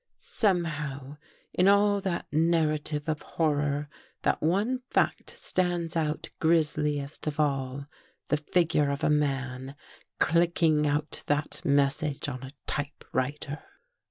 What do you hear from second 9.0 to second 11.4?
a man clicking off